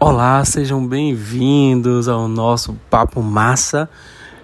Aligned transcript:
Olá, 0.00 0.44
sejam 0.44 0.84
bem-vindos 0.84 2.08
ao 2.08 2.26
nosso 2.26 2.74
Papo 2.90 3.22
Massa. 3.22 3.88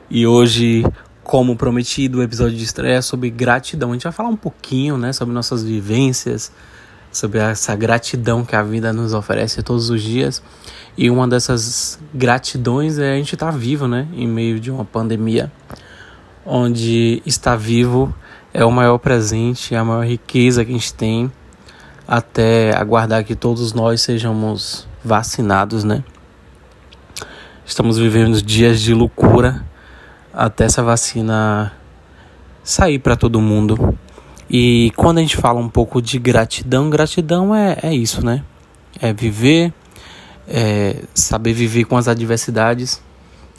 E 0.08 0.24
hoje, 0.24 0.84
como 1.24 1.56
prometido, 1.56 2.18
o 2.18 2.22
episódio 2.22 2.56
de 2.56 2.62
estreia 2.62 2.98
é 2.98 3.02
sobre 3.02 3.30
gratidão. 3.30 3.90
A 3.90 3.92
gente 3.94 4.04
vai 4.04 4.12
falar 4.12 4.28
um 4.28 4.36
pouquinho, 4.36 4.96
né, 4.96 5.12
sobre 5.12 5.34
nossas 5.34 5.64
vivências, 5.64 6.52
sobre 7.10 7.40
essa 7.40 7.74
gratidão 7.74 8.44
que 8.44 8.54
a 8.54 8.62
vida 8.62 8.92
nos 8.92 9.12
oferece 9.12 9.60
todos 9.60 9.90
os 9.90 10.00
dias. 10.00 10.40
E 10.96 11.10
uma 11.10 11.26
dessas 11.26 11.98
gratidões 12.14 12.96
é 12.96 13.14
a 13.14 13.16
gente 13.16 13.34
estar 13.34 13.50
tá 13.50 13.58
vivo, 13.58 13.88
né, 13.88 14.06
em 14.14 14.28
meio 14.28 14.60
de 14.60 14.70
uma 14.70 14.84
pandemia, 14.84 15.50
onde 16.46 17.20
estar 17.26 17.56
vivo 17.56 18.14
é 18.54 18.64
o 18.64 18.70
maior 18.70 18.98
presente, 18.98 19.74
é 19.74 19.78
a 19.78 19.84
maior 19.84 20.06
riqueza 20.06 20.64
que 20.64 20.70
a 20.70 20.74
gente 20.74 20.94
tem, 20.94 21.30
até 22.06 22.74
aguardar 22.74 23.24
que 23.24 23.34
todos 23.34 23.72
nós 23.72 24.00
sejamos 24.00 24.88
vacinados, 25.04 25.84
né? 25.84 26.04
Estamos 27.64 27.98
vivendo 27.98 28.40
dias 28.42 28.80
de 28.80 28.92
loucura 28.92 29.64
até 30.32 30.64
essa 30.64 30.82
vacina 30.82 31.72
sair 32.62 32.98
para 32.98 33.16
todo 33.16 33.40
mundo. 33.40 33.96
E 34.48 34.92
quando 34.96 35.18
a 35.18 35.20
gente 35.20 35.36
fala 35.36 35.60
um 35.60 35.68
pouco 35.68 36.02
de 36.02 36.18
gratidão, 36.18 36.90
gratidão 36.90 37.54
é, 37.54 37.78
é 37.82 37.94
isso, 37.94 38.24
né? 38.24 38.42
É 39.00 39.12
viver, 39.12 39.72
é 40.48 41.04
saber 41.14 41.52
viver 41.52 41.84
com 41.84 41.96
as 41.96 42.08
adversidades, 42.08 43.00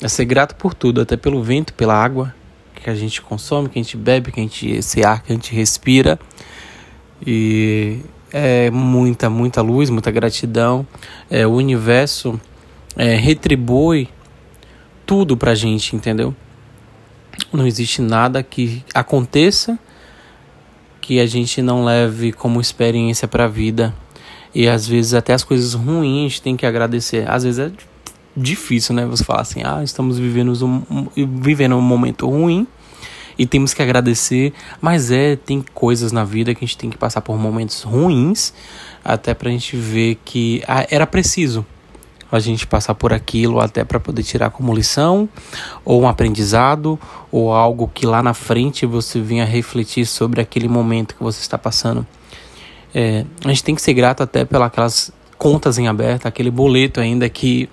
é 0.01 0.07
ser 0.07 0.25
grato 0.25 0.55
por 0.55 0.73
tudo, 0.73 1.01
até 1.01 1.15
pelo 1.15 1.41
vento, 1.41 1.73
pela 1.73 1.95
água 1.95 2.33
que 2.75 2.89
a 2.89 2.95
gente 2.95 3.21
consome, 3.21 3.69
que 3.69 3.79
a 3.79 3.81
gente 3.81 3.95
bebe, 3.95 4.31
que 4.31 4.39
a 4.39 4.43
gente, 4.43 4.69
esse 4.69 5.03
ar 5.05 5.21
que 5.21 5.31
a 5.31 5.35
gente 5.35 5.53
respira. 5.53 6.19
E 7.25 7.99
é 8.31 8.69
muita, 8.71 9.29
muita 9.29 9.61
luz, 9.61 9.89
muita 9.89 10.11
gratidão. 10.11 10.85
É, 11.29 11.45
o 11.45 11.51
universo 11.51 12.39
é, 12.95 13.15
retribui 13.15 14.07
tudo 15.05 15.35
pra 15.35 15.53
gente, 15.55 15.95
entendeu? 15.95 16.33
Não 17.51 17.67
existe 17.67 18.01
nada 18.01 18.41
que 18.41 18.83
aconteça 18.93 19.77
que 21.01 21.19
a 21.19 21.25
gente 21.25 21.61
não 21.61 21.83
leve 21.83 22.31
como 22.31 22.61
experiência 22.61 23.27
para 23.27 23.45
a 23.45 23.47
vida. 23.47 23.93
E 24.53 24.67
às 24.67 24.87
vezes 24.87 25.13
até 25.13 25.33
as 25.33 25.43
coisas 25.43 25.73
ruins 25.73 26.39
tem 26.39 26.55
que 26.55 26.65
agradecer. 26.65 27.29
Às 27.29 27.43
vezes 27.43 27.59
é 27.59 27.71
difícil, 28.35 28.95
né? 28.95 29.05
Você 29.05 29.23
falar 29.23 29.41
assim, 29.41 29.61
ah, 29.63 29.81
estamos 29.83 30.17
vivendo 30.17 30.53
um, 30.65 31.07
vivendo 31.41 31.75
um 31.75 31.81
momento 31.81 32.29
ruim 32.29 32.67
e 33.37 33.45
temos 33.45 33.73
que 33.73 33.81
agradecer, 33.81 34.53
mas 34.79 35.11
é, 35.11 35.35
tem 35.35 35.63
coisas 35.73 36.11
na 36.11 36.23
vida 36.23 36.53
que 36.53 36.63
a 36.63 36.67
gente 36.67 36.77
tem 36.77 36.89
que 36.89 36.97
passar 36.97 37.21
por 37.21 37.37
momentos 37.37 37.83
ruins, 37.83 38.53
até 39.03 39.33
pra 39.33 39.49
gente 39.49 39.75
ver 39.75 40.19
que 40.23 40.63
ah, 40.67 40.85
era 40.89 41.07
preciso 41.07 41.65
a 42.31 42.39
gente 42.39 42.65
passar 42.65 42.95
por 42.95 43.11
aquilo 43.11 43.59
até 43.59 43.83
para 43.83 43.99
poder 43.99 44.23
tirar 44.23 44.49
como 44.51 44.73
lição, 44.73 45.27
ou 45.83 46.01
um 46.01 46.07
aprendizado, 46.07 46.97
ou 47.29 47.53
algo 47.53 47.91
que 47.93 48.05
lá 48.05 48.23
na 48.23 48.33
frente 48.33 48.85
você 48.85 49.19
vinha 49.19 49.43
refletir 49.43 50.05
sobre 50.05 50.39
aquele 50.39 50.69
momento 50.69 51.15
que 51.15 51.21
você 51.21 51.41
está 51.41 51.57
passando. 51.57 52.07
É, 52.95 53.25
a 53.43 53.49
gente 53.49 53.63
tem 53.63 53.75
que 53.75 53.81
ser 53.81 53.93
grato 53.93 54.23
até 54.23 54.45
pelas 54.45 55.11
contas 55.37 55.77
em 55.77 55.87
aberto, 55.87 56.25
aquele 56.25 56.51
boleto 56.51 57.01
ainda 57.01 57.27
que 57.27 57.69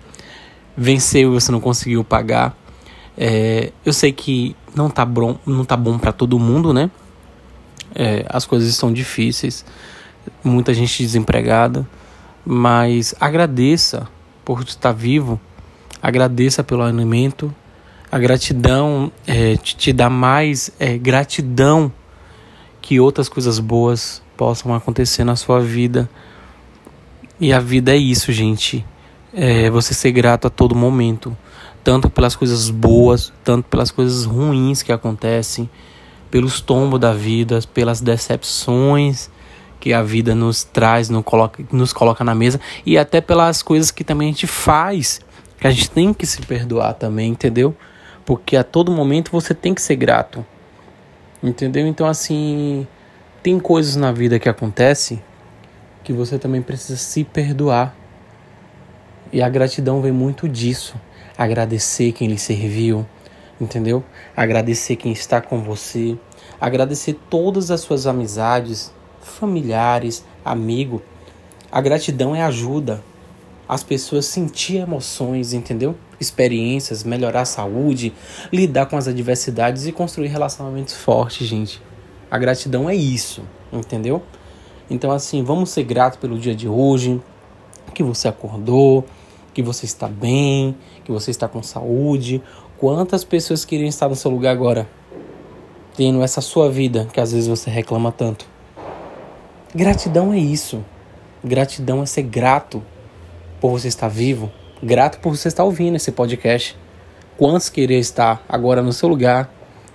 venceu 0.77 1.31
e 1.31 1.41
você 1.41 1.53
não 1.53 1.61
conseguiu 1.61 2.03
pagar. 2.03 2.57
É, 3.21 3.73
eu 3.85 3.93
sei 3.93 4.13
que 4.13 4.55
não 4.77 4.89
tá 4.89 5.05
bom, 5.05 5.37
não 5.45 5.65
tá 5.65 5.77
bom 5.77 5.99
para 5.99 6.13
todo 6.13 6.39
mundo, 6.39 6.73
né? 6.73 6.89
É, 7.93 8.25
as 8.29 8.45
coisas 8.47 8.69
estão 8.69 8.93
difíceis, 8.93 9.65
muita 10.45 10.73
gente 10.73 11.03
desempregada, 11.03 11.85
mas 12.47 13.17
agradeça 13.19 14.07
por 14.45 14.63
estar 14.63 14.93
vivo, 14.93 15.41
agradeça 16.01 16.63
pelo 16.63 16.83
alimento, 16.83 17.53
a 18.11 18.19
gratidão 18.19 19.11
é, 19.27 19.57
te, 19.57 19.77
te 19.77 19.93
dá 19.93 20.09
mais 20.09 20.71
é, 20.79 20.97
gratidão 20.97 21.93
que 22.81 23.01
outras 23.01 23.29
coisas 23.29 23.59
boas 23.59 24.23
possam 24.37 24.73
acontecer 24.73 25.25
na 25.25 25.35
sua 25.35 25.61
vida. 25.61 26.09
E 27.41 27.53
a 27.53 27.59
vida 27.59 27.93
é 27.93 27.97
isso, 27.97 28.33
gente. 28.33 28.87
É 29.33 29.69
você 29.71 29.93
ser 29.93 30.13
grato 30.13 30.47
a 30.47 30.51
todo 30.51 30.75
momento 30.75 31.37
tanto 31.89 32.11
pelas 32.11 32.37
coisas 32.37 32.69
boas, 32.69 33.33
tanto 33.43 33.67
pelas 33.69 33.91
coisas 33.91 34.27
ruins 34.27 34.83
que 34.83 34.93
acontecem, 34.93 35.71
pelos 36.31 36.61
tombos 36.61 37.01
da 37.01 37.15
vida, 37.15 37.61
pelas 37.73 38.01
decepções 38.01 39.31
que 39.81 39.95
a 39.95 40.03
vida 40.03 40.35
nos 40.35 40.65
traz, 40.65 41.09
nos 41.09 41.25
coloca, 41.25 41.65
nos 41.73 41.93
coloca 41.93 42.23
na 42.23 42.35
mesa 42.35 42.61
e 42.85 42.99
até 42.99 43.23
pelas 43.23 43.63
coisas 43.63 43.91
que 43.91 44.05
também 44.05 44.29
a 44.29 44.33
gente 44.33 44.47
faz, 44.47 45.21
que 45.59 45.67
a 45.67 45.71
gente 45.71 45.91
tem 45.91 46.13
que 46.13 46.27
se 46.27 46.43
perdoar 46.43 46.93
também, 46.93 47.31
entendeu? 47.31 47.75
Porque 48.27 48.55
a 48.55 48.65
todo 48.65 48.93
momento 48.93 49.31
você 49.33 49.55
tem 49.55 49.73
que 49.73 49.81
ser 49.81 49.97
grato. 49.97 50.45
Entendeu? 51.43 51.87
Então 51.87 52.07
assim, 52.07 52.87
tem 53.43 53.59
coisas 53.59 53.97
na 53.97 54.13
vida 54.13 54.39
que 54.39 54.49
acontecem 54.49 55.23
que 56.05 56.13
você 56.13 56.39
também 56.39 56.61
precisa 56.61 56.99
se 56.99 57.25
perdoar. 57.25 57.95
E 59.31 59.43
a 59.43 59.49
gratidão 59.49 60.01
vem 60.01 60.13
muito 60.13 60.49
disso 60.49 60.97
agradecer 61.37 62.13
quem 62.13 62.29
lhe 62.29 62.39
serviu, 62.39 63.07
entendeu? 63.61 64.03
Agradecer 64.37 64.97
quem 64.97 65.13
está 65.13 65.41
com 65.41 65.63
você, 65.63 66.17
agradecer 66.61 67.17
todas 67.29 67.71
as 67.71 67.81
suas 67.81 68.07
amizades, 68.07 68.93
familiares, 69.21 70.25
amigo. 70.45 71.03
A 71.71 71.81
gratidão 71.81 72.35
é 72.35 72.43
ajuda 72.43 73.05
as 73.69 73.83
pessoas 73.83 74.25
sentir 74.25 74.79
emoções, 74.79 75.53
entendeu? 75.53 75.95
Experiências, 76.19 77.05
melhorar 77.05 77.43
a 77.43 77.45
saúde, 77.45 78.15
lidar 78.51 78.87
com 78.87 78.97
as 78.97 79.07
adversidades 79.07 79.87
e 79.87 79.93
construir 79.93 80.29
relacionamentos 80.29 80.95
fortes, 80.95 81.47
gente. 81.47 81.81
A 82.31 82.39
gratidão 82.39 82.89
é 82.89 82.97
isso, 82.97 83.43
entendeu? 83.71 84.23
Então, 84.91 85.11
assim, 85.11 85.45
vamos 85.45 85.71
ser 85.71 85.85
gratos 85.85 86.19
pelo 86.19 86.39
dia 86.39 86.55
de 86.55 86.67
hoje, 86.67 87.21
que 87.95 88.03
você 88.03 88.29
acordou, 88.29 89.05
que 89.59 89.63
você 89.63 89.87
está 89.87 90.07
bem, 90.07 90.77
que 91.03 91.11
você 91.11 91.33
está 91.33 91.49
com 91.49 91.61
saúde. 91.65 92.41
Quantas 92.79 93.25
pessoas 93.25 93.65
queriam 93.65 93.89
estar 93.89 94.09
no 94.09 94.15
seu 94.15 94.31
lugar 94.31 94.53
agora? 94.53 94.89
Tendo 95.97 96.23
essa 96.23 96.41
sua 96.41 96.71
vida 96.71 97.09
que 97.13 97.21
às 97.21 97.33
vezes 97.33 97.49
você 97.49 97.69
reclama 97.69 98.13
tanto. 98.13 98.47
Gratidão 99.75 100.33
é 100.33 100.39
isso. 100.39 100.85
Gratidão 101.43 102.05
é 102.05 102.07
ser 102.07 102.23
grato 102.23 102.81
por 103.61 103.73
você 103.73 103.89
estar 103.89 104.07
vivo, 104.07 104.49
grato 104.81 105.19
por 105.19 105.37
você 105.37 105.49
estar 105.49 105.65
ouvindo 105.65 105.97
esse 105.97 106.13
podcast. 106.13 106.79
Quantos 107.37 107.69
queriam 107.69 107.99
estar 107.99 108.41
agora 108.49 108.81
no 108.81 108.93
seu 108.93 109.09
lugar, 109.09 109.53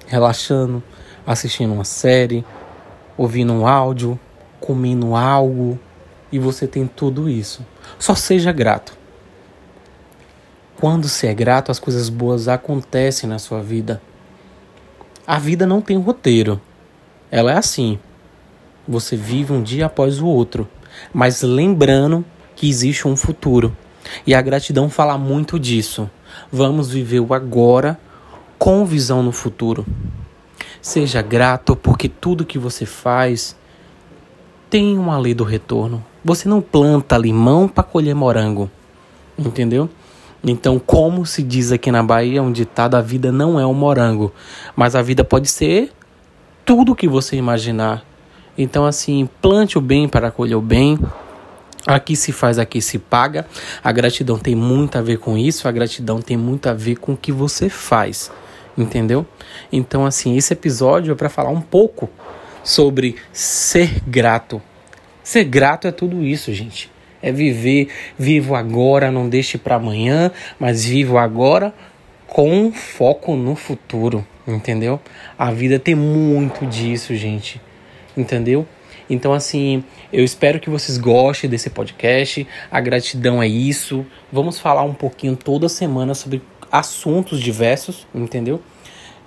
relaxando, 0.08 0.84
assistindo 1.26 1.74
uma 1.74 1.86
série, 1.86 2.44
ouvindo 3.18 3.54
um 3.54 3.66
áudio, 3.66 4.20
comendo 4.60 5.16
algo, 5.16 5.80
e 6.34 6.38
você 6.38 6.68
tem 6.68 6.86
tudo 6.86 7.30
isso. 7.30 7.66
Só 7.98 8.14
seja 8.14 8.52
grato. 8.52 9.03
Quando 10.84 11.08
se 11.08 11.28
é 11.28 11.34
grato, 11.34 11.72
as 11.72 11.80
coisas 11.80 12.10
boas 12.10 12.50
acontecem 12.50 13.30
na 13.30 13.40
sua 13.40 13.62
vida. 13.64 14.02
A 15.26 15.40
vida 15.40 15.66
não 15.66 15.80
tem 15.80 15.98
roteiro. 15.98 16.60
Ela 17.32 17.54
é 17.54 17.58
assim. 17.58 17.98
Você 18.86 19.16
vive 19.16 19.54
um 19.54 19.64
dia 19.64 19.86
após 19.86 20.20
o 20.20 20.28
outro, 20.28 20.68
mas 21.14 21.42
lembrando 21.42 22.26
que 22.54 22.68
existe 22.68 23.08
um 23.08 23.16
futuro. 23.16 23.74
E 24.28 24.36
a 24.36 24.42
gratidão 24.42 24.90
fala 24.90 25.18
muito 25.18 25.58
disso. 25.58 26.10
Vamos 26.52 26.90
viver 26.90 27.22
o 27.22 27.34
agora 27.34 27.98
com 28.60 28.86
visão 28.86 29.24
no 29.24 29.32
futuro. 29.32 29.86
Seja 30.82 31.22
grato 31.22 31.78
porque 31.78 32.10
tudo 32.10 32.46
que 32.46 32.60
você 32.60 32.86
faz 32.86 33.56
tem 34.70 34.98
uma 34.98 35.18
lei 35.18 35.34
do 35.34 35.46
retorno. 35.46 36.04
Você 36.26 36.50
não 36.50 36.60
planta 36.60 37.18
limão 37.18 37.70
para 37.70 37.86
colher 37.86 38.14
morango. 38.14 38.70
Entendeu? 39.40 39.90
Então, 40.46 40.78
como 40.78 41.26
se 41.26 41.42
diz 41.42 41.72
aqui 41.72 41.90
na 41.90 42.04
Bahia, 42.04 42.44
um 42.44 42.52
ditado, 42.52 42.96
a 42.96 43.02
vida 43.02 43.32
não 43.32 43.58
é 43.58 43.66
um 43.66 43.74
morango, 43.74 44.34
mas 44.76 44.94
a 44.94 45.02
vida 45.02 45.24
pode 45.24 45.48
ser 45.48 45.90
tudo 46.66 46.92
o 46.92 46.96
que 46.96 47.08
você 47.08 47.38
imaginar. 47.38 48.04
Então, 48.58 48.86
assim, 48.86 49.30
plante 49.42 49.78
o 49.78 49.82
bem 49.82 50.08
para 50.08 50.30
colher 50.30 50.58
o 50.58 50.62
bem. 50.62 51.00
Aqui 51.88 52.16
se 52.18 52.34
faz, 52.34 52.60
aqui 52.60 52.82
se 52.82 53.00
paga. 53.00 53.48
A 53.82 53.92
gratidão 53.94 54.38
tem 54.38 54.54
muito 54.54 54.98
a 54.98 55.02
ver 55.02 55.18
com 55.18 55.38
isso. 55.38 55.66
A 55.66 55.72
gratidão 55.72 56.22
tem 56.22 56.36
muito 56.36 56.68
a 56.68 56.74
ver 56.74 56.98
com 56.98 57.14
o 57.14 57.18
que 57.18 57.32
você 57.32 57.70
faz, 57.70 58.30
entendeu? 58.78 59.26
Então, 59.72 60.06
assim, 60.06 60.36
esse 60.36 60.52
episódio 60.52 61.14
é 61.14 61.16
para 61.16 61.30
falar 61.30 61.52
um 61.52 61.62
pouco 61.62 62.10
sobre 62.66 63.16
ser 63.32 64.02
grato. 64.06 64.62
Ser 65.24 65.46
grato 65.46 65.88
é 65.88 65.92
tudo 65.92 66.22
isso, 66.22 66.54
gente 66.54 66.93
é 67.24 67.32
viver 67.32 67.88
vivo 68.20 68.54
agora, 68.54 69.10
não 69.10 69.28
deixe 69.28 69.58
para 69.58 69.76
amanhã, 69.78 70.30
mas 70.60 70.84
vivo 70.86 71.18
agora 71.18 71.74
com 72.28 72.72
foco 72.72 73.36
no 73.36 73.56
futuro, 73.56 74.26
entendeu? 74.48 75.00
A 75.38 75.52
vida 75.52 75.80
tem 75.80 75.96
muito 75.96 76.66
disso, 76.66 77.16
gente. 77.16 77.62
Entendeu? 78.16 78.68
Então, 79.10 79.34
assim, 79.34 79.84
eu 80.12 80.24
espero 80.24 80.60
que 80.60 80.70
vocês 80.70 80.98
gostem 80.98 81.50
desse 81.50 81.70
podcast. 81.70 82.48
A 82.72 82.80
gratidão 82.80 83.42
é 83.42 83.48
isso. 83.48 84.06
Vamos 84.32 84.60
falar 84.60 84.84
um 84.84 84.94
pouquinho 84.94 85.36
toda 85.36 85.70
semana 85.70 86.14
sobre 86.14 86.42
assuntos 86.72 87.40
diversos, 87.40 88.08
entendeu? 88.14 88.62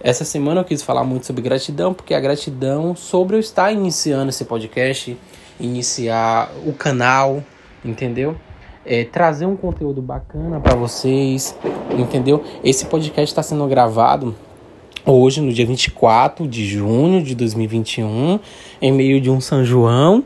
Essa 0.01 0.25
semana 0.25 0.61
eu 0.61 0.65
quis 0.65 0.83
falar 0.83 1.05
muito 1.05 1.27
sobre 1.27 1.43
gratidão, 1.43 1.95
porque 1.95 2.15
a 2.15 2.21
gratidão 2.21 2.95
sobre 2.95 3.37
eu 3.37 3.41
estar 3.41 3.73
iniciando 3.73 4.31
esse 4.31 4.45
podcast, 4.45 5.17
iniciar 5.59 6.51
o 6.67 6.73
canal, 6.73 7.43
entendeu? 7.89 8.37
É, 8.85 9.05
trazer 9.05 9.47
um 9.47 9.57
conteúdo 9.57 10.01
bacana 10.01 10.61
para 10.61 10.77
vocês, 10.77 11.57
entendeu? 11.99 12.45
Esse 12.63 12.87
podcast 12.87 13.33
está 13.33 13.43
sendo 13.43 13.67
gravado 13.67 14.35
hoje, 15.05 15.41
no 15.41 15.53
dia 15.53 15.67
24 15.67 16.47
de 16.47 16.67
junho 16.67 17.23
de 17.23 17.35
2021, 17.35 18.39
em 18.81 18.93
meio 18.93 19.21
de 19.21 19.31
um 19.31 19.41
São 19.41 19.65
João. 19.65 20.25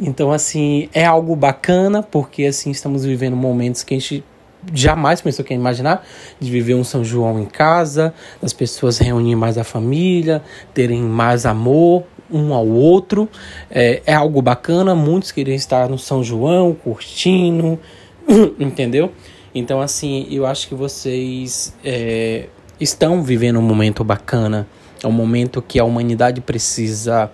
Então, 0.00 0.32
assim, 0.32 0.88
é 0.92 1.04
algo 1.04 1.36
bacana, 1.36 2.02
porque, 2.02 2.44
assim, 2.44 2.70
estamos 2.70 3.04
vivendo 3.04 3.36
momentos 3.36 3.82
que 3.84 3.94
a 3.94 3.98
gente 3.98 4.24
jamais 4.72 5.20
pensou 5.20 5.44
que 5.44 5.52
ia 5.52 5.58
imaginar, 5.58 6.04
de 6.40 6.50
viver 6.50 6.74
um 6.74 6.84
São 6.84 7.04
João 7.04 7.38
em 7.40 7.44
casa, 7.44 8.14
das 8.40 8.52
pessoas 8.52 8.98
reunirem 8.98 9.36
mais 9.36 9.58
a 9.58 9.64
família, 9.64 10.42
terem 10.72 11.02
mais 11.02 11.44
amor 11.44 12.04
um 12.32 12.54
ao 12.54 12.66
outro. 12.66 13.28
É, 13.70 14.02
é 14.06 14.14
algo 14.14 14.40
bacana, 14.40 14.94
muitos 14.94 15.30
queriam 15.30 15.54
estar 15.54 15.88
no 15.88 15.98
São 15.98 16.22
João, 16.24 16.74
curtindo, 16.74 17.78
entendeu? 18.58 19.12
Então, 19.54 19.80
assim, 19.80 20.26
eu 20.30 20.46
acho 20.46 20.68
que 20.68 20.74
vocês... 20.74 21.74
É, 21.84 22.46
estão 22.82 23.22
vivendo 23.22 23.58
um 23.58 23.62
momento 23.62 24.02
bacana, 24.02 24.66
é 25.02 25.06
um 25.06 25.12
momento 25.12 25.62
que 25.62 25.78
a 25.78 25.84
humanidade 25.84 26.40
precisa 26.40 27.30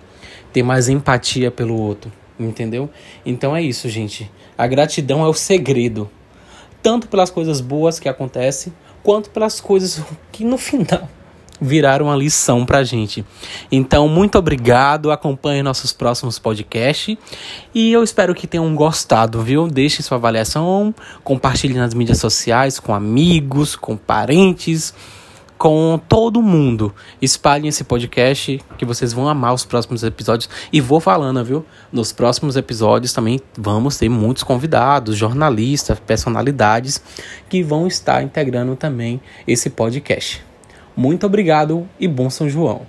ter 0.53 0.63
mais 0.63 0.89
empatia 0.89 1.49
pelo 1.49 1.79
outro, 1.79 2.11
entendeu? 2.39 2.89
Então 3.25 3.55
é 3.55 3.61
isso, 3.61 3.89
gente. 3.89 4.29
A 4.57 4.67
gratidão 4.67 5.23
é 5.25 5.27
o 5.27 5.33
segredo, 5.33 6.09
tanto 6.81 7.07
pelas 7.07 7.29
coisas 7.29 7.61
boas 7.61 7.99
que 7.99 8.09
acontecem, 8.09 8.73
quanto 9.03 9.29
pelas 9.29 9.59
coisas 9.59 10.03
que 10.31 10.43
no 10.43 10.57
final 10.57 11.09
viraram 11.61 12.07
uma 12.07 12.15
lição 12.15 12.65
pra 12.65 12.83
gente. 12.83 13.25
Então, 13.71 14.07
muito 14.07 14.37
obrigado, 14.37 15.11
acompanhe 15.11 15.63
nossos 15.63 15.91
próximos 15.91 16.39
podcasts 16.39 17.17
e 17.73 17.91
eu 17.91 18.03
espero 18.03 18.35
que 18.35 18.47
tenham 18.47 18.73
gostado, 18.75 19.41
viu? 19.41 19.67
Deixe 19.67 20.01
sua 20.03 20.17
avaliação, 20.17 20.93
compartilhe 21.23 21.73
nas 21.73 21.93
mídias 21.93 22.19
sociais 22.19 22.79
com 22.79 22.93
amigos, 22.93 23.75
com 23.75 23.95
parentes 23.95 24.93
com 25.59 25.99
todo 26.07 26.41
mundo. 26.41 26.95
Espalhem 27.21 27.67
esse 27.67 27.83
podcast 27.83 28.63
que 28.77 28.85
vocês 28.85 29.11
vão 29.11 29.27
amar 29.27 29.53
os 29.53 29.65
próximos 29.65 30.01
episódios. 30.03 30.49
E 30.71 30.79
vou 30.79 31.01
falando, 31.01 31.43
viu? 31.43 31.65
Nos 31.91 32.13
próximos 32.13 32.55
episódios 32.55 33.11
também 33.11 33.41
vamos 33.57 33.97
ter 33.97 34.07
muitos 34.07 34.41
convidados, 34.41 35.17
jornalistas, 35.17 35.99
personalidades 35.99 37.03
que 37.49 37.61
vão 37.61 37.85
estar 37.85 38.23
integrando 38.23 38.75
também 38.77 39.19
esse 39.45 39.69
podcast. 39.69 40.48
Muito 40.99 41.25
obrigado 41.25 41.87
e 41.97 42.09
bom 42.09 42.29
São 42.29 42.49
João. 42.49 42.81